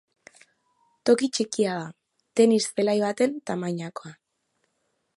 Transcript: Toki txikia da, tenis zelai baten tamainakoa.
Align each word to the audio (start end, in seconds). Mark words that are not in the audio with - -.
Toki 1.09 1.29
txikia 1.37 1.77
da, 1.81 1.85
tenis 2.41 2.65
zelai 2.71 2.99
baten 3.07 3.39
tamainakoa. 3.51 4.17